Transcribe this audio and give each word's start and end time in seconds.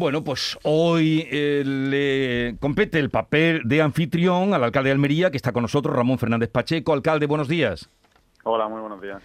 Bueno, 0.00 0.24
pues 0.24 0.58
hoy 0.62 1.28
eh, 1.30 1.62
le 1.62 2.56
compete 2.58 2.98
el 2.98 3.10
papel 3.10 3.60
de 3.66 3.82
anfitrión 3.82 4.54
al 4.54 4.64
alcalde 4.64 4.88
de 4.88 4.94
Almería, 4.94 5.30
que 5.30 5.36
está 5.36 5.52
con 5.52 5.60
nosotros, 5.60 5.94
Ramón 5.94 6.18
Fernández 6.18 6.48
Pacheco. 6.48 6.94
Alcalde, 6.94 7.26
buenos 7.26 7.48
días. 7.48 7.90
Hola, 8.44 8.66
muy 8.66 8.80
buenos 8.80 9.02
días. 9.02 9.22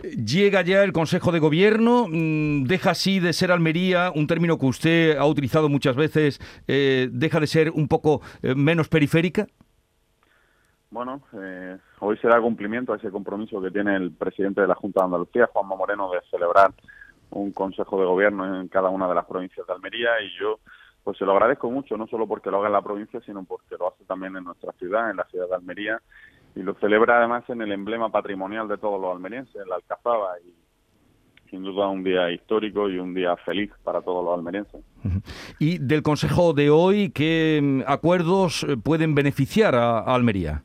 Llega 0.00 0.62
ya 0.62 0.84
el 0.84 0.92
Consejo 0.92 1.32
de 1.32 1.40
Gobierno, 1.40 2.06
mm, 2.08 2.66
deja 2.66 2.90
así 2.90 3.18
de 3.18 3.32
ser 3.32 3.50
Almería, 3.50 4.12
un 4.14 4.28
término 4.28 4.60
que 4.60 4.66
usted 4.66 5.16
ha 5.16 5.26
utilizado 5.26 5.68
muchas 5.68 5.96
veces, 5.96 6.38
eh, 6.68 7.08
deja 7.10 7.40
de 7.40 7.48
ser 7.48 7.70
un 7.72 7.88
poco 7.88 8.20
eh, 8.42 8.54
menos 8.54 8.88
periférica. 8.88 9.48
Bueno, 10.88 11.20
eh, 11.32 11.78
hoy 11.98 12.16
será 12.18 12.40
cumplimiento 12.40 12.92
a 12.92 12.96
ese 12.96 13.10
compromiso 13.10 13.60
que 13.60 13.72
tiene 13.72 13.96
el 13.96 14.12
presidente 14.12 14.60
de 14.60 14.68
la 14.68 14.76
Junta 14.76 15.00
de 15.00 15.06
Andalucía, 15.06 15.50
Juanma 15.52 15.74
Moreno, 15.74 16.12
de 16.12 16.20
celebrar 16.30 16.72
un 17.30 17.52
consejo 17.52 17.98
de 18.00 18.06
gobierno 18.06 18.60
en 18.60 18.68
cada 18.68 18.88
una 18.88 19.08
de 19.08 19.14
las 19.14 19.26
provincias 19.26 19.66
de 19.66 19.72
Almería 19.72 20.10
y 20.22 20.38
yo 20.38 20.58
pues 21.06 21.18
se 21.18 21.24
lo 21.24 21.32
agradezco 21.32 21.70
mucho, 21.70 21.96
no 21.96 22.08
solo 22.08 22.26
porque 22.26 22.50
lo 22.50 22.58
haga 22.58 22.66
en 22.66 22.72
la 22.72 22.82
provincia, 22.82 23.20
sino 23.20 23.44
porque 23.44 23.76
lo 23.78 23.86
hace 23.86 24.04
también 24.06 24.36
en 24.36 24.42
nuestra 24.42 24.72
ciudad, 24.72 25.08
en 25.08 25.16
la 25.16 25.24
ciudad 25.26 25.48
de 25.48 25.54
Almería, 25.54 26.02
y 26.56 26.64
lo 26.64 26.74
celebra 26.80 27.18
además 27.18 27.48
en 27.48 27.62
el 27.62 27.70
emblema 27.70 28.10
patrimonial 28.10 28.66
de 28.66 28.76
todos 28.76 29.00
los 29.00 29.14
almerienses, 29.14 29.54
en 29.54 29.68
la 29.68 29.76
Alcazaba, 29.76 30.32
y 30.44 30.52
sin 31.48 31.62
duda 31.62 31.86
un 31.86 32.02
día 32.02 32.30
histórico 32.32 32.88
y 32.88 32.98
un 32.98 33.14
día 33.14 33.36
feliz 33.36 33.70
para 33.84 34.02
todos 34.02 34.24
los 34.24 34.36
almerienses. 34.36 34.84
¿Y 35.60 35.78
del 35.78 36.02
Consejo 36.02 36.52
de 36.54 36.70
hoy 36.70 37.10
qué 37.10 37.60
mm, 37.62 37.82
acuerdos 37.86 38.64
eh, 38.64 38.76
pueden 38.76 39.14
beneficiar 39.14 39.76
a, 39.76 40.00
Almería? 40.00 40.64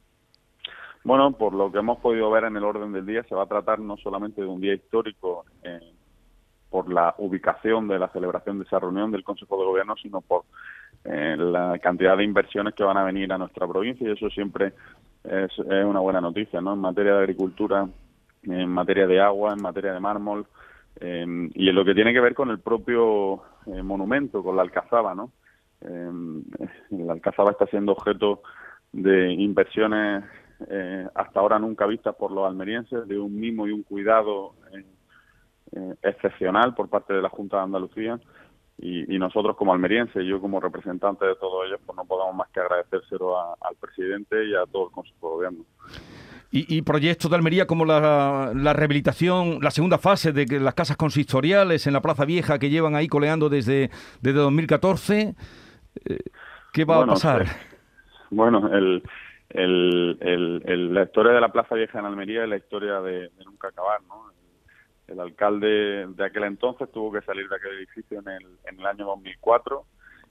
Bueno, 1.03 1.33
por 1.33 1.53
lo 1.53 1.71
que 1.71 1.77
hemos 1.77 1.99
podido 1.99 2.31
ver 2.31 2.45
en 2.45 2.57
el 2.57 2.63
orden 2.63 2.91
del 2.93 3.05
día, 3.05 3.23
se 3.30 3.35
va 3.35 3.43
a 3.43 3.47
tratar 3.47 3.77
no 3.77 3.95
solamente 3.97 4.41
de 4.41 4.47
un 4.47 4.59
día 4.59 4.73
histórico 4.73 5.45
eh, 5.61 5.80
por 6.71 6.91
la 6.91 7.13
ubicación 7.17 7.89
de 7.89 7.99
la 7.99 8.07
celebración 8.07 8.57
de 8.57 8.63
esa 8.63 8.80
reunión 8.80 9.11
del 9.11 9.25
Consejo 9.25 9.59
de 9.59 9.66
Gobierno, 9.66 9.95
sino 10.02 10.21
por 10.21 10.45
eh, 11.03 11.35
la 11.38 11.77
cantidad 11.80 12.16
de 12.16 12.23
inversiones 12.23 12.73
que 12.73 12.85
van 12.85 12.97
a 12.97 13.03
venir 13.03 13.31
a 13.33 13.38
nuestra 13.38 13.67
provincia 13.67 14.08
y 14.08 14.14
eso 14.14 14.30
siempre 14.30 14.73
es, 15.23 15.59
una 15.59 15.99
buena 15.99 16.22
noticia, 16.22 16.61
¿no? 16.61 16.73
En 16.73 16.80
materia 16.80 17.14
de 17.14 17.19
agricultura, 17.19 17.88
en 18.44 18.69
materia 18.69 19.05
de 19.05 19.19
agua, 19.19 19.53
en 19.53 19.61
materia 19.61 19.92
de 19.94 19.99
mármol 19.99 20.47
eh, 21.02 21.49
y 21.53 21.69
en 21.69 21.75
lo 21.75 21.83
que 21.83 21.94
tiene 21.94 22.14
que 22.14 22.22
ver 22.22 22.33
con 22.33 22.49
el 22.49 22.59
propio 22.59 23.44
eh, 23.66 23.83
monumento, 23.83 24.42
con 24.42 24.55
la 24.55 24.64
Alcazaba, 24.64 25.14
¿no? 25.14 25.31
la 25.81 27.14
Alcazaba 27.14 27.49
está 27.49 27.66
siendo 27.66 27.94
objeto 27.94 28.44
de 28.92 29.33
inversiones 29.33 30.23
hasta 31.16 31.39
ahora 31.39 31.58
nunca 31.58 31.88
vistas 31.88 32.14
por 32.14 32.31
los 32.31 32.45
almerienses, 32.45 33.08
de 33.08 33.17
un 33.17 33.36
mimo 33.39 33.66
y 33.66 33.72
un 33.72 33.81
cuidado 33.81 34.53
eh, 35.73 35.95
excepcional 36.03 36.73
por 36.75 36.89
parte 36.89 37.14
de 37.14 37.22
la 37.22 37.30
Junta 37.30 37.58
de 37.58 37.64
Andalucía 37.64 38.19
y, 38.83 39.19
nosotros 39.19 39.55
como 39.55 39.73
almerienses, 39.73 40.25
yo 40.25 40.41
como 40.41 40.59
representante 40.59 41.23
de 41.23 41.36
todos 41.36 41.67
ellos, 41.67 41.80
pues 41.86 41.95
no 41.95 42.03
podemos 42.03 42.33
más 42.36 42.50
que 42.50 42.61
agradecérselo 42.61 43.38
al 43.39 43.75
presidente 43.80 44.44
y 44.44 44.55
a 44.55 44.66
todo 44.66 44.88
el 44.88 44.92
Consejo 44.92 45.27
de 45.27 45.33
Gobierno. 45.36 45.66
Y, 46.53 46.81
proyectos 46.81 47.31
de 47.31 47.38
Almería 47.38 47.66
como 47.66 47.86
la, 47.86 48.52
rehabilitación, 48.73 49.59
la 49.61 49.72
segunda 49.72 49.97
fase 49.97 50.33
de 50.33 50.59
las 50.59 50.73
casas 50.73 50.97
consistoriales 50.97 51.88
en 51.88 51.94
la 51.94 52.02
Plaza 52.02 52.25
Vieja 52.25 52.59
que 52.59 52.69
llevan 52.69 52.95
ahí 52.95 53.08
coleando 53.08 53.47
desde, 53.47 53.89
desde 54.19 54.39
2014, 54.39 55.36
eh, 56.03 56.17
¿qué 56.73 56.83
va 56.83 57.03
a 57.03 57.05
pasar? 57.05 57.44
Pues, 57.44 57.52
bueno, 58.31 58.69
el, 58.73 59.03
el, 59.49 60.94
la 60.94 61.03
historia 61.03 61.31
de 61.31 61.39
la 61.39 61.53
Plaza 61.53 61.75
Vieja 61.75 61.99
en 61.99 62.05
Almería 62.05 62.44
es 62.44 62.49
la 62.49 62.58
historia 62.58 62.99
de, 62.99 63.30
de 63.30 63.45
nunca 63.45 63.69
acabar, 63.69 64.02
¿no? 64.09 64.41
El 65.12 65.20
alcalde 65.20 66.08
de 66.08 66.26
aquel 66.26 66.45
entonces 66.45 66.90
tuvo 66.92 67.12
que 67.12 67.22
salir 67.22 67.48
de 67.50 67.56
aquel 67.56 67.78
edificio 67.78 68.20
en 68.20 68.28
el, 68.30 68.48
en 68.66 68.80
el 68.80 68.86
año 68.86 69.06
2004 69.06 69.86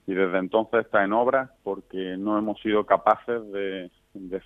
y 0.07 0.15
desde 0.15 0.39
entonces 0.39 0.87
está 0.87 1.05
en 1.05 1.13
obra 1.13 1.53
porque 1.63 2.17
no 2.19 2.39
hemos 2.39 2.61
sido 2.61 2.85
capaces 2.85 3.41
de, 3.53 3.91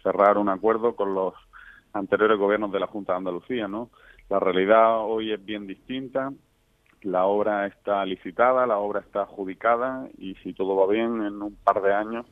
cerrar 0.03 0.37
un 0.37 0.49
acuerdo 0.49 0.95
con 0.95 1.15
los 1.15 1.35
anteriores 1.93 2.39
gobiernos 2.39 2.73
de 2.73 2.81
la 2.81 2.87
Junta 2.87 3.13
de 3.13 3.19
Andalucía, 3.19 3.69
¿no? 3.69 3.89
La 4.29 4.41
realidad 4.41 5.01
hoy 5.01 5.33
es 5.33 5.43
bien 5.43 5.67
distinta, 5.67 6.33
la 7.03 7.25
obra 7.25 7.67
está 7.67 8.05
licitada, 8.05 8.67
la 8.67 8.79
obra 8.79 9.01
está 9.01 9.23
adjudicada 9.23 10.09
y 10.19 10.35
si 10.37 10.53
todo 10.53 10.77
va 10.77 10.93
bien, 10.93 11.23
en 11.23 11.41
un 11.41 11.57
par 11.63 11.81
de 11.81 11.95
años 11.95 12.27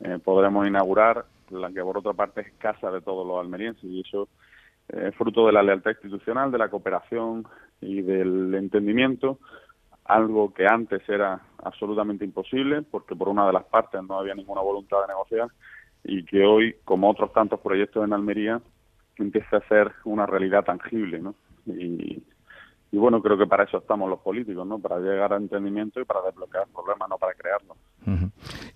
eh, 0.00 0.18
podremos 0.22 0.66
inaugurar 0.66 1.24
la 1.50 1.70
que 1.70 1.82
por 1.82 1.98
otra 1.98 2.12
parte 2.12 2.42
es 2.42 2.52
casa 2.58 2.90
de 2.90 3.00
todos 3.00 3.26
los 3.26 3.40
almerienses 3.40 3.84
y 3.84 4.02
eso 4.02 4.28
eh, 4.90 5.12
fruto 5.16 5.46
de 5.46 5.52
la 5.52 5.62
lealtad 5.62 5.90
institucional, 5.90 6.50
de 6.50 6.58
la 6.58 6.68
cooperación 6.68 7.46
y 7.80 8.02
del 8.02 8.54
entendimiento, 8.54 9.38
algo 10.04 10.54
que 10.54 10.66
antes 10.66 11.06
era 11.08 11.40
absolutamente 11.62 12.24
imposible 12.24 12.82
porque 12.82 13.14
por 13.14 13.28
una 13.28 13.46
de 13.46 13.52
las 13.52 13.64
partes 13.64 14.02
no 14.02 14.18
había 14.18 14.34
ninguna 14.34 14.62
voluntad 14.62 15.02
de 15.02 15.08
negociar 15.08 15.48
y 16.04 16.24
que 16.24 16.44
hoy, 16.44 16.76
como 16.84 17.10
otros 17.10 17.32
tantos 17.32 17.60
proyectos 17.60 18.04
en 18.04 18.14
Almería, 18.14 18.60
empieza 19.16 19.58
a 19.58 19.68
ser 19.68 19.92
una 20.04 20.26
realidad 20.26 20.64
tangible, 20.64 21.20
¿no? 21.20 21.34
Y, 21.66 22.22
bueno, 22.92 23.20
creo 23.20 23.36
que 23.36 23.46
para 23.46 23.64
eso 23.64 23.76
estamos 23.76 24.08
los 24.08 24.20
políticos, 24.20 24.66
¿no? 24.66 24.78
Para 24.78 24.98
llegar 24.98 25.34
a 25.34 25.36
entendimiento 25.36 26.00
y 26.00 26.04
para 26.04 26.22
desbloquear 26.22 26.66
problemas, 26.68 27.08
no 27.10 27.18
para 27.18 27.34
crearlos. 27.34 27.76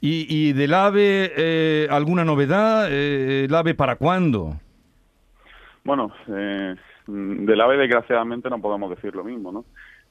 ¿Y, 0.00 0.26
y 0.28 0.52
del 0.52 0.74
AVE 0.74 1.32
eh, 1.34 1.86
alguna 1.90 2.24
novedad? 2.24 2.88
Eh, 2.90 3.44
¿El 3.44 3.54
AVE 3.54 3.74
para 3.74 3.96
cuándo? 3.96 4.56
Bueno, 5.84 6.12
eh, 6.28 6.76
del 7.06 7.60
AVE 7.60 7.76
desgraciadamente 7.76 8.48
no 8.48 8.60
podemos 8.60 8.90
decir 8.90 9.14
lo 9.14 9.24
mismo, 9.24 9.50
¿no? 9.50 9.64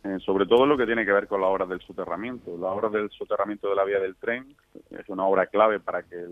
Eh, 0.03 0.17
sobre 0.25 0.45
todo 0.45 0.65
lo 0.65 0.77
que 0.77 0.85
tiene 0.85 1.05
que 1.05 1.11
ver 1.11 1.27
con 1.27 1.41
la 1.41 1.47
obra 1.47 1.65
del 1.65 1.79
soterramiento. 1.81 2.57
La 2.57 2.69
obra 2.69 2.89
del 2.89 3.09
soterramiento 3.11 3.69
de 3.69 3.75
la 3.75 3.83
vía 3.83 3.99
del 3.99 4.15
tren 4.15 4.55
es 4.89 5.07
una 5.09 5.25
obra 5.25 5.45
clave 5.45 5.79
para 5.79 6.03
que 6.03 6.25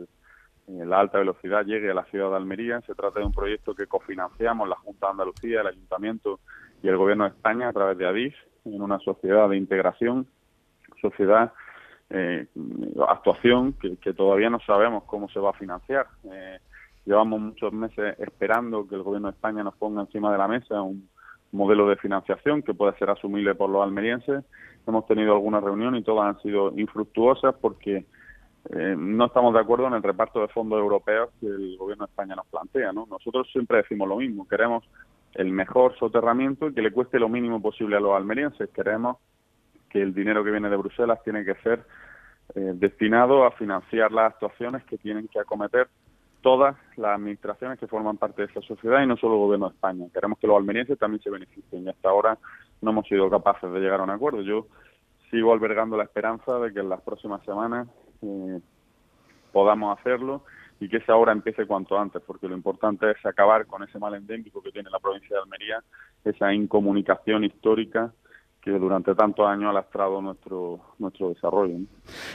la 0.68 1.00
alta 1.00 1.20
velocidad 1.20 1.66
llegue 1.66 1.92
a 1.92 1.94
la 1.94 2.06
ciudad 2.06 2.32
de 2.32 2.36
Almería. 2.36 2.82
Se 2.82 2.96
trata 2.96 3.20
de 3.20 3.26
un 3.26 3.32
proyecto 3.32 3.76
que 3.76 3.88
cofinanciamos 3.88 4.68
la 4.68 4.76
Junta 4.76 5.08
de 5.08 5.12
Andalucía, 5.12 5.62
el 5.62 5.68
Ayuntamiento 5.68 6.40
y 6.82 6.88
el 6.88 6.98
Gobierno 6.98 7.26
de 7.26 7.32
España 7.32 7.70
a 7.70 7.74
través 7.74 7.98
de 7.98 8.08
ADIF 8.08 8.36
en 8.66 8.82
una 8.82 9.00
sociedad 9.00 9.50
de 9.50 9.58
integración, 9.58 10.28
sociedad, 11.02 11.54
eh, 12.10 12.48
actuación 13.08 13.74
que, 13.74 13.98
que, 13.98 14.14
todavía 14.14 14.50
no 14.50 14.60
sabemos 14.62 15.04
cómo 15.04 15.30
se 15.30 15.40
va 15.40 15.52
a 15.52 15.54
financiar. 15.54 16.08
Eh, 16.32 16.60
Llevamos 17.06 17.40
muchos 17.40 17.74
meses 17.74 18.20
esperando 18.20 18.88
que 18.88 18.96
el 18.96 19.04
Gobierno 19.04 19.30
de 19.30 19.36
España 19.36 19.64
nos 19.64 19.76
ponga 19.76 20.02
encima 20.02 20.32
de 20.32 20.38
la 20.38 20.48
mesa 20.48 20.82
un 20.82 21.10
modelo 21.52 21.88
de 21.88 21.96
financiación 21.96 22.62
que 22.62 22.74
pueda 22.74 22.98
ser 22.98 23.10
asumible 23.10 23.56
por 23.56 23.70
los 23.70 23.84
almerienses. 23.84 24.44
Hemos 24.88 25.08
tenido 25.08 25.34
algunas 25.34 25.64
reuniones 25.64 26.02
y 26.02 26.04
todas 26.04 26.36
han 26.36 26.42
sido 26.42 26.72
infructuosas 26.78 27.56
porque 27.60 28.06
eh, 28.72 28.96
no 28.98 29.26
estamos 29.26 29.54
de 29.54 29.60
acuerdo 29.60 29.88
en 29.88 29.94
el 29.94 30.04
reparto 30.04 30.42
de 30.42 30.48
fondos 30.50 30.80
europeos 30.80 31.30
que 31.40 31.48
el 31.48 31.78
Gobierno 31.78 32.06
de 32.06 32.12
España 32.12 32.36
nos 32.36 32.46
plantea. 32.48 32.92
¿no? 32.92 33.08
Nosotros 33.10 33.48
siempre 33.52 33.78
decimos 33.78 34.08
lo 34.08 34.18
mismo, 34.18 34.48
queremos 34.48 34.84
el 35.34 35.52
mejor 35.52 35.98
soterramiento 35.98 36.68
y 36.68 36.74
que 36.74 36.82
le 36.82 36.92
cueste 36.92 37.20
lo 37.20 37.30
mínimo 37.30 37.62
posible 37.62 37.96
a 37.98 38.00
los 38.00 38.16
almerienses. 38.16 38.70
Queremos 38.70 39.18
que 39.90 40.02
el 40.02 40.14
dinero 40.14 40.44
que 40.44 40.52
viene 40.52 40.70
de 40.70 40.78
Bruselas 40.78 41.20
tiene 41.24 41.44
que 41.44 41.56
ser 41.56 41.84
eh, 42.56 42.74
destinado 42.76 43.46
a 43.46 43.52
financiar 43.52 44.12
las 44.12 44.34
actuaciones 44.34 44.84
que 44.86 44.98
tienen 44.98 45.28
que 45.28 45.40
acometer 45.40 45.88
todas 46.42 46.76
las 46.96 47.16
administraciones 47.16 47.80
que 47.80 47.88
forman 47.88 48.18
parte 48.18 48.44
de 48.44 48.52
esa 48.52 48.62
sociedad 48.62 49.02
y 49.02 49.08
no 49.08 49.18
solo 49.18 49.34
el 49.34 49.40
gobierno 49.40 49.70
de 49.70 49.76
España. 49.76 50.06
Queremos 50.14 50.40
que 50.40 50.48
los 50.48 50.58
almerienses 50.58 50.98
también 50.98 51.22
se 51.22 51.30
beneficien 51.30 51.86
y 51.86 51.90
hasta 51.90 52.10
ahora 52.10 52.38
no 52.82 52.92
hemos 52.92 53.08
sido 53.08 53.30
capaces 53.30 53.72
de 53.72 53.80
llegar 53.80 54.00
a 54.00 54.04
un 54.04 54.10
acuerdo. 54.10 54.42
Yo 54.42 54.68
sigo 55.30 55.54
albergando 55.54 55.98
la 55.98 56.04
esperanza 56.04 56.60
de 56.60 56.74
que 56.74 56.80
en 56.80 56.90
las 56.90 57.02
próximas 57.02 57.44
semanas 57.44 57.88
eh, 58.22 58.60
podamos 59.52 59.98
hacerlo 60.00 60.44
y 60.80 60.88
que 60.88 60.98
esa 60.98 61.16
obra 61.16 61.34
empiece 61.34 61.66
cuanto 61.66 62.00
antes, 62.00 62.22
porque 62.26 62.48
lo 62.48 62.56
importante 62.56 63.12
es 63.12 63.26
acabar 63.26 63.66
con 63.66 63.84
ese 63.84 64.00
mal 64.00 64.14
endémico 64.16 64.62
que 64.62 64.72
tiene 64.72 64.90
la 64.90 65.00
provincia 65.00 65.36
de 65.36 65.42
Almería, 65.42 65.84
esa 66.24 66.54
incomunicación 66.54 67.44
histórica 67.44 68.14
que 68.62 68.72
durante 68.72 69.16
tantos 69.16 69.48
años 69.48 69.70
ha 69.70 69.74
lastrado 69.74 70.22
nuestro, 70.22 70.80
nuestro 70.98 71.30
desarrollo. 71.30 71.78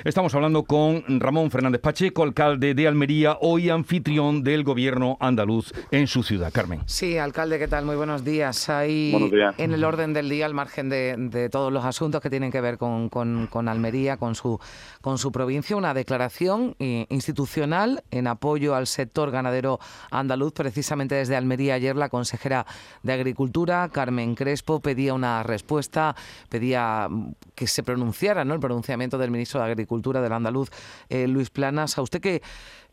Estamos 0.04 0.34
hablando 0.34 0.62
con 0.62 1.02
Ramón 1.20 1.50
Fernández 1.50 1.82
Pacheco, 1.82 2.22
alcalde 2.22 2.74
de 2.74 2.88
Almería, 2.88 3.36
hoy 3.42 3.68
anfitrión 3.68 4.42
del 4.42 4.64
gobierno 4.64 5.18
andaluz 5.20 5.72
en 5.90 6.06
su 6.06 6.22
ciudad. 6.22 6.50
Carmen. 6.52 6.80
Sí, 6.86 7.18
alcalde, 7.18 7.58
¿qué 7.58 7.68
tal? 7.68 7.84
Muy 7.84 7.96
buenos 7.96 8.24
días. 8.24 8.70
Hay 8.70 9.10
buenos 9.12 9.30
días. 9.30 9.54
en 9.58 9.74
el 9.74 9.84
orden 9.84 10.14
del 10.14 10.30
día, 10.30 10.46
al 10.46 10.54
margen 10.54 10.88
de, 10.88 11.48
todos 11.50 11.72
los 11.72 11.84
asuntos 11.84 12.22
que 12.22 12.30
tienen 12.30 12.50
que 12.50 12.60
ver 12.60 12.78
con, 12.78 13.08
con, 13.10 13.68
Almería, 13.68 14.16
con 14.16 14.34
su, 14.34 14.58
con 15.02 15.18
su 15.18 15.30
provincia, 15.30 15.76
una 15.76 15.92
declaración 15.92 16.74
eh, 16.78 17.06
institucional 17.10 18.02
en 18.10 18.28
apoyo 18.28 18.74
al 18.74 18.86
sector 18.86 19.30
ganadero 19.30 19.78
andaluz. 20.10 20.52
Precisamente 20.54 21.16
desde 21.16 21.36
Almería 21.36 21.74
ayer 21.74 21.96
la 21.96 22.08
consejera 22.08 22.64
de 23.02 23.12
Agricultura, 23.12 23.90
Carmen 23.92 24.34
Crespo, 24.34 24.80
pedía 24.80 25.12
una 25.12 25.42
respuesta 25.42 26.13
Pedía 26.48 27.08
mm, 27.08 27.34
que 27.54 27.66
se 27.66 27.82
pronunciara 27.82 28.42
el 28.42 28.60
pronunciamiento 28.60 29.18
del 29.18 29.30
ministro 29.30 29.60
de 29.60 29.66
Agricultura 29.66 30.20
del 30.20 30.32
andaluz, 30.32 30.70
eh, 31.08 31.26
Luis 31.26 31.50
Planas. 31.50 31.98
¿A 31.98 32.02
usted 32.02 32.20
qué, 32.20 32.42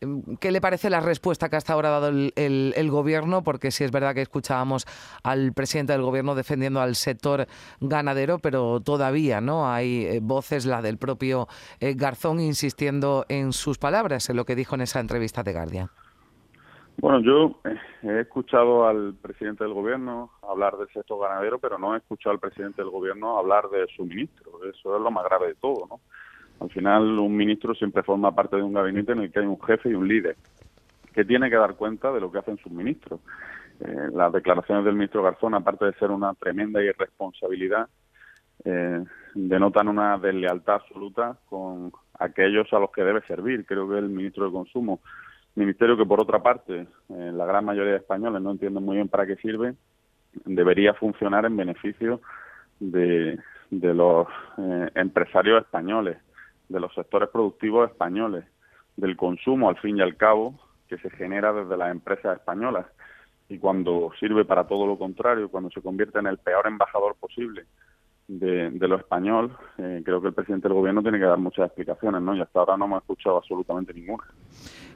mm, 0.00 0.34
qué 0.40 0.50
le 0.50 0.60
parece 0.60 0.90
la 0.90 1.00
respuesta 1.00 1.48
que 1.48 1.56
hasta 1.56 1.72
ahora 1.72 1.88
ha 1.88 2.00
dado 2.00 2.08
el, 2.08 2.90
gobierno? 2.90 3.42
Porque 3.42 3.70
sí 3.70 3.84
es 3.84 3.90
verdad 3.90 4.14
que 4.14 4.22
escuchábamos 4.22 4.86
al 5.22 5.52
presidente 5.52 5.92
del 5.92 6.02
gobierno 6.02 6.34
defendiendo 6.34 6.80
al 6.80 6.96
sector 6.96 7.46
ganadero, 7.80 8.38
pero 8.38 8.80
todavía 8.80 9.40
no 9.40 9.70
hay 9.70 10.06
eh, 10.06 10.20
voces, 10.22 10.64
la 10.64 10.82
del 10.82 10.98
propio 10.98 11.48
eh, 11.80 11.94
Garzón, 11.94 12.40
insistiendo 12.40 13.24
en 13.28 13.52
sus 13.52 13.78
palabras, 13.78 14.28
en 14.30 14.36
lo 14.36 14.44
que 14.44 14.56
dijo 14.56 14.74
en 14.74 14.82
esa 14.82 15.00
entrevista 15.00 15.42
de 15.42 15.52
Guardia. 15.52 15.90
Bueno, 17.02 17.18
yo 17.18 17.58
eh, 17.64 17.76
he 18.04 18.20
escuchado 18.20 18.86
al 18.86 19.14
presidente 19.20 19.64
del 19.64 19.72
gobierno 19.72 20.30
hablar 20.40 20.76
del 20.76 20.86
sector 20.86 21.20
ganadero, 21.20 21.58
pero 21.58 21.76
no 21.76 21.96
he 21.96 21.98
escuchado 21.98 22.32
al 22.32 22.38
presidente 22.38 22.80
del 22.80 22.92
gobierno 22.92 23.38
hablar 23.38 23.68
de 23.70 23.88
su 23.96 24.04
ministro. 24.04 24.52
Eso 24.70 24.96
es 24.96 25.02
lo 25.02 25.10
más 25.10 25.24
grave 25.24 25.48
de 25.48 25.54
todo, 25.56 25.84
¿no? 25.90 26.00
Al 26.60 26.70
final, 26.70 27.18
un 27.18 27.36
ministro 27.36 27.74
siempre 27.74 28.04
forma 28.04 28.32
parte 28.32 28.54
de 28.54 28.62
un 28.62 28.72
gabinete 28.72 29.10
en 29.10 29.18
el 29.18 29.32
que 29.32 29.40
hay 29.40 29.46
un 29.46 29.60
jefe 29.60 29.88
y 29.90 29.94
un 29.94 30.06
líder 30.06 30.36
que 31.12 31.24
tiene 31.24 31.50
que 31.50 31.56
dar 31.56 31.74
cuenta 31.74 32.12
de 32.12 32.20
lo 32.20 32.30
que 32.30 32.38
hacen 32.38 32.56
sus 32.58 32.70
ministros. 32.70 33.18
Eh, 33.80 34.10
las 34.14 34.32
declaraciones 34.32 34.84
del 34.84 34.94
ministro 34.94 35.24
Garzón, 35.24 35.54
aparte 35.54 35.86
de 35.86 35.94
ser 35.94 36.12
una 36.12 36.34
tremenda 36.34 36.80
irresponsabilidad, 36.84 37.88
eh, 38.64 39.02
denotan 39.34 39.88
una 39.88 40.18
deslealtad 40.18 40.76
absoluta 40.76 41.36
con 41.46 41.90
aquellos 42.20 42.72
a 42.72 42.78
los 42.78 42.92
que 42.92 43.02
debe 43.02 43.22
servir. 43.22 43.66
Creo 43.66 43.88
que 43.88 43.98
el 43.98 44.08
ministro 44.08 44.46
de 44.46 44.52
Consumo 44.52 45.00
ministerio 45.54 45.96
que 45.96 46.06
por 46.06 46.20
otra 46.20 46.42
parte 46.42 46.86
eh, 47.08 47.30
la 47.32 47.44
gran 47.46 47.64
mayoría 47.64 47.92
de 47.92 47.98
españoles 47.98 48.40
no 48.42 48.52
entienden 48.52 48.84
muy 48.84 48.96
bien 48.96 49.08
para 49.08 49.26
qué 49.26 49.36
sirve, 49.36 49.74
debería 50.44 50.94
funcionar 50.94 51.44
en 51.44 51.56
beneficio 51.56 52.20
de, 52.80 53.38
los 53.70 54.26
eh, 54.58 54.90
empresarios 54.94 55.62
españoles, 55.62 56.18
de 56.68 56.80
los 56.80 56.92
sectores 56.94 57.28
productivos 57.28 57.90
españoles, 57.90 58.44
del 58.96 59.16
consumo 59.16 59.68
al 59.68 59.78
fin 59.78 59.98
y 59.98 60.02
al 60.02 60.16
cabo 60.16 60.58
que 60.88 60.98
se 60.98 61.10
genera 61.10 61.52
desde 61.52 61.76
las 61.76 61.90
empresas 61.90 62.38
españolas. 62.38 62.86
Y 63.48 63.58
cuando 63.58 64.10
sirve 64.18 64.44
para 64.44 64.66
todo 64.66 64.86
lo 64.86 64.98
contrario, 64.98 65.50
cuando 65.50 65.70
se 65.70 65.82
convierte 65.82 66.18
en 66.18 66.26
el 66.26 66.38
peor 66.38 66.66
embajador 66.66 67.16
posible 67.16 67.64
de, 68.28 68.70
de 68.70 68.88
lo 68.88 68.96
español, 68.96 69.56
eh, 69.78 70.02
creo 70.04 70.20
que 70.20 70.28
el 70.28 70.34
presidente 70.34 70.68
del 70.68 70.76
gobierno 70.76 71.02
tiene 71.02 71.18
que 71.18 71.24
dar 71.24 71.38
muchas 71.38 71.66
explicaciones, 71.66 72.22
¿no? 72.22 72.34
Y 72.34 72.40
hasta 72.40 72.60
ahora 72.60 72.76
no 72.76 72.86
hemos 72.86 73.02
escuchado 73.02 73.36
absolutamente 73.36 73.92
ninguna. 73.92 74.24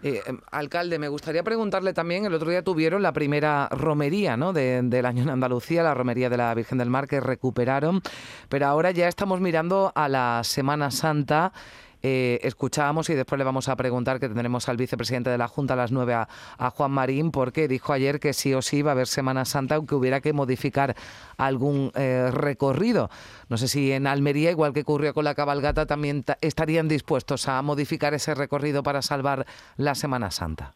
Eh, 0.03 0.23
em, 0.27 0.39
alcalde, 0.51 0.99
me 0.99 1.09
gustaría 1.09 1.43
preguntarle 1.43 1.93
también, 1.93 2.25
el 2.25 2.35
otro 2.35 2.51
día 2.51 2.63
tuvieron 2.63 3.03
la 3.03 3.13
primera 3.13 3.69
romería 3.71 4.37
¿no? 4.37 4.53
del 4.53 5.07
año 5.07 5.23
en 5.23 5.31
Andalucía, 5.31 5.83
la 5.83 5.95
romería 5.95 6.29
de 6.29 6.37
la 6.37 6.55
Virgen 6.55 6.79
del 6.79 6.91
Mar 6.91 7.09
que 7.09 7.21
recuperaron, 7.21 8.03
pero 8.49 8.67
ahora 8.67 8.91
ya 8.91 9.09
estamos 9.09 9.41
mirando 9.41 9.93
a 9.95 10.09
la 10.09 10.43
Semana 10.45 10.91
Santa. 10.91 11.53
Eh, 12.03 12.39
escuchábamos 12.43 13.09
y 13.11 13.15
después 13.15 13.39
le 13.39 13.45
vamos 13.45 13.69
a 13.69 13.77
preguntar 13.77 14.21
que 14.21 14.29
tendremos 14.29 14.69
al 14.69 14.77
vicepresidente 14.77 15.31
de 15.31 15.39
la 15.39 15.49
Junta 15.49 15.75
a 15.75 15.77
las 15.77 15.93
9 15.93 16.15
a, 16.15 16.71
Juan 16.71 16.91
Marín, 16.91 17.31
porque 17.31 17.69
dijo 17.69 17.93
ayer 17.93 18.21
que 18.21 18.33
sí 18.33 18.55
o 18.55 18.63
sí 18.63 18.83
va 18.83 18.91
a 18.91 18.93
haber 18.93 19.07
Semana 19.07 19.45
Santa, 19.45 19.77
aunque 19.77 19.95
hubiera 19.95 20.21
que 20.21 20.33
modificar 20.33 20.95
algún 21.39 21.91
eh, 21.95 22.31
recorrido. 22.33 23.09
No 23.49 23.57
sé 23.57 23.69
si 23.69 23.93
en 23.93 24.07
Almería, 24.07 24.51
igual 24.51 24.73
que 24.73 24.83
ocurrió 24.83 25.15
con 25.15 25.25
la 25.25 25.35
cabalgata, 25.35 25.87
también 25.87 26.25
estarían 26.41 26.89
dispuestos 26.89 27.49
a 27.49 27.63
modificar 27.63 28.15
ese 28.15 28.35
recorrido 28.35 28.83
para 28.83 29.03
salvar 29.03 29.47
la 29.77 29.95
Semana 29.95 30.31
Santa. 30.31 30.75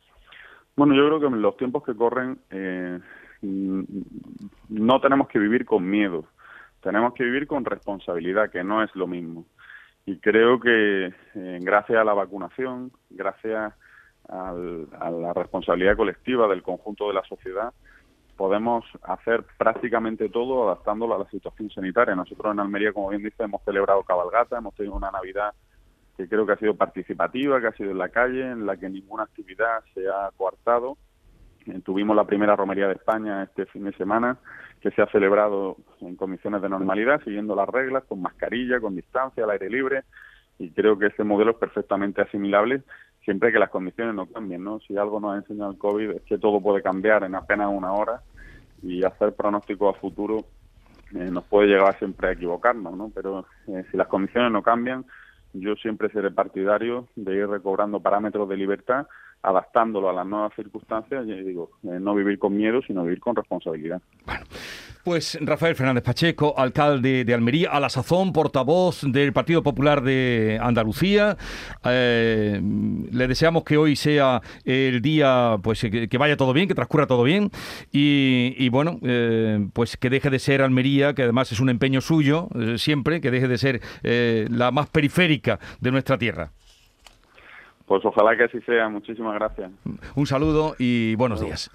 Bueno, 0.77 0.95
yo 0.95 1.07
creo 1.07 1.21
que 1.21 1.27
en 1.27 1.43
los 1.43 1.57
tiempos 1.57 1.85
que 1.85 1.95
corren 1.95 2.39
eh, 2.51 2.99
no 3.43 5.01
tenemos 5.01 5.29
que 5.29 5.39
vivir 5.39 5.67
con 5.67 5.89
miedo, 5.89 6.25
tenemos 6.83 7.13
que 7.15 7.25
vivir 7.25 7.47
con 7.47 7.65
responsabilidad, 7.65 8.51
que 8.51 8.65
no 8.65 8.83
es 8.83 8.95
lo 8.95 9.07
mismo 9.07 9.45
y 10.07 10.19
creo 10.19 10.59
que 10.61 11.07
eh, 11.07 11.59
gracias 11.61 11.99
a 11.99 12.05
la 12.05 12.15
vacunación, 12.15 12.93
gracias 13.11 13.73
a 14.29 14.53
la 14.53 15.33
responsabilidad 15.35 15.97
colectiva 15.97 16.47
del 16.47 16.63
conjunto 16.63 17.09
de 17.09 17.15
la 17.15 17.25
sociedad, 17.25 17.73
podemos 18.37 18.87
hacer 19.03 19.45
prácticamente 19.59 20.31
todo 20.31 20.65
adaptándolo 20.65 21.15
a 21.15 21.19
la 21.19 21.29
situación 21.29 21.69
sanitaria. 21.69 22.15
Nosotros 22.15 22.53
en 22.53 22.61
Almería, 22.61 22.93
como 22.93 23.11
bien 23.11 23.23
dice, 23.23 23.43
hemos 23.43 23.63
celebrado 23.65 24.03
cabalgata, 24.03 24.57
hemos 24.57 24.75
tenido 24.75 24.95
una 24.95 25.11
Navidad 25.11 25.53
que 26.17 26.27
creo 26.27 26.47
que 26.47 26.53
ha 26.53 26.57
sido 26.57 26.75
participativa, 26.75 27.61
que 27.61 27.67
ha 27.67 27.73
sido 27.73 27.91
en 27.91 27.99
la 27.99 28.09
calle, 28.09 28.51
en 28.51 28.65
la 28.65 28.77
que 28.77 28.89
ninguna 28.89 29.25
actividad 29.25 29.83
se 29.93 30.09
ha 30.09 30.31
coartado. 30.37 30.97
Eh, 31.67 31.81
tuvimos 31.85 32.17
la 32.17 32.25
primera 32.25 32.57
romería 32.57 32.87
de 32.87 32.95
España 32.95 33.43
este 33.43 33.67
fin 33.67 33.85
de 33.85 33.93
semana 33.93 34.39
que 34.81 34.91
se 34.91 35.03
ha 35.03 35.07
celebrado 35.07 35.77
en 36.01 36.17
condiciones 36.17 36.63
de 36.63 36.69
normalidad, 36.69 37.23
siguiendo 37.23 37.55
las 37.55 37.69
reglas, 37.69 38.05
con 38.05 38.23
mascarilla, 38.23 38.81
con 38.81 38.97
distancia, 38.97 39.45
al 39.45 39.51
aire 39.51 39.69
libre, 39.69 40.05
y 40.59 40.71
creo 40.71 40.99
que 40.99 41.07
ese 41.07 41.25
modelo 41.25 41.53
es 41.53 41.57
perfectamente 41.59 42.23
asimilable 42.23 42.83
siempre 43.25 43.53
que 43.53 43.59
las 43.59 43.71
condiciones 43.71 44.15
no 44.15 44.27
cambien, 44.27 44.65
¿no? 44.65 44.81
Si 44.81 44.97
algo 44.97 45.21
nos 45.21 45.35
ha 45.35 45.39
enseñado 45.39 45.71
el 45.71 45.79
COVID 45.79 46.11
es 46.11 46.23
que 46.23 46.39
todo 46.39 46.61
puede 46.61 46.83
cambiar 46.83 47.25
en 47.25 47.35
apenas 47.35 47.69
una 47.71 47.93
hora 47.93 48.23
y 48.83 49.05
hacer 49.05 49.35
pronósticos 49.35 49.95
a 49.95 50.01
futuro 50.01 50.47
eh, 51.15 51.31
nos 51.31 51.45
puede 51.45 51.69
llevar 51.69 51.99
siempre 51.99 52.29
a 52.29 52.33
equivocarnos, 52.33 52.97
¿no? 52.97 53.11
Pero 53.15 53.47
eh, 53.69 53.85
si 53.91 53.97
las 53.97 54.09
condiciones 54.09 54.53
no 54.53 54.63
cambian, 54.63 55.05
yo 55.53 55.75
siempre 55.77 56.09
seré 56.11 56.31
partidario 56.31 57.09
de 57.17 57.35
ir 57.35 57.49
recobrando 57.49 58.01
parámetros 58.01 58.49
de 58.49 58.57
libertad 58.57 59.07
adaptándolo 59.43 60.11
a 60.11 60.13
las 60.13 60.27
nuevas 60.27 60.53
circunstancias, 60.55 61.27
digo, 61.27 61.71
eh, 61.85 61.99
no 62.01 62.15
vivir 62.15 62.39
con 62.39 62.57
miedo, 62.57 62.81
sino 62.87 63.05
vivir 63.05 63.21
con 63.21 63.35
responsabilidad. 63.35 64.01
Bueno. 64.27 64.45
Pues 65.03 65.39
Rafael 65.41 65.75
Fernández 65.75 66.05
Pacheco, 66.05 66.53
alcalde 66.59 67.25
de 67.25 67.33
Almería, 67.33 67.71
a 67.71 67.81
la 67.81 67.89
sazón, 67.89 68.35
portavoz 68.35 69.01
del 69.03 69.33
Partido 69.33 69.63
Popular 69.63 70.03
de 70.03 70.59
Andalucía. 70.61 71.39
Eh, 71.87 72.61
le 73.11 73.27
deseamos 73.27 73.65
que 73.65 73.79
hoy 73.79 73.97
sea 73.97 74.43
el 74.67 75.01
día, 75.01 75.57
pues 75.63 75.81
que, 75.81 76.19
vaya 76.19 76.37
todo 76.37 76.53
bien, 76.53 76.69
que 76.69 76.75
transcurra 76.75 77.07
todo 77.07 77.23
bien 77.23 77.51
y, 77.91 78.69
bueno, 78.69 78.99
eh, 79.03 79.67
pues 79.73 79.97
que 79.97 80.11
deje 80.11 80.29
de 80.29 80.39
ser 80.39 80.61
Almería, 80.61 81.15
que 81.15 81.23
además 81.23 81.51
es 81.51 81.61
un 81.61 81.71
empeño 81.71 82.03
suyo 82.03 82.49
siempre, 82.77 83.23
que 83.23 83.31
deje 83.31 83.49
de 83.49 83.57
ser 83.57 83.81
la 84.03 84.71
más 84.71 84.91
periférica 84.91 85.59
de 85.81 85.93
nuestra 85.93 86.19
tierra. 86.19 86.51
Pues 87.91 88.05
ojalá 88.05 88.37
que 88.37 88.45
así 88.45 88.61
sea. 88.61 88.89
Muchísimas 88.89 89.35
gracias. 89.35 89.69
Un 90.15 90.25
saludo 90.25 90.77
y 90.79 91.17
buenos 91.17 91.41
días. 91.41 91.73